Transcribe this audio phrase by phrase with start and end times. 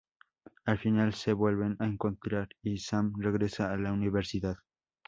[0.65, 4.57] Al final se vuelven a encontrar, y Sam regresa a la Universidad.